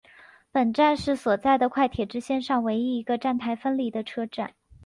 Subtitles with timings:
[0.51, 4.55] 本站是所在的快铁支线上唯一一个站台分离的车站。